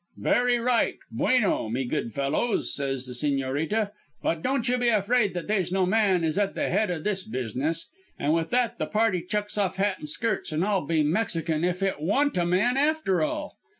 [0.17, 1.69] "'Very right, bueno.
[1.69, 3.91] Me good fellows,' says the Sigñorita,
[4.23, 7.23] 'but don't you be afraid that they's no man is at the head o' this
[7.23, 11.63] business.' An' with that the party chucks off hat an' skirts, _and I'll be Mexican
[11.63, 13.59] if it wa'n't a man after all!